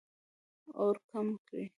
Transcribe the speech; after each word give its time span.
اور 0.79 0.93
کم 1.11 1.27
کړئ 1.47 1.65